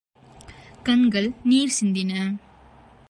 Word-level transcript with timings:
கண்கள் 0.83 1.31
நீர் 1.43 1.77
சிந்தின. 1.81 2.13